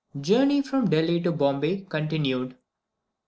[0.19, 2.57] JOURNEY FROM DELHI TO BOMBAY CONTINUED.